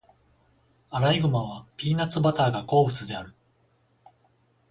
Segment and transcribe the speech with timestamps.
[0.89, 3.35] アライグマはピーナッツバターが好物である。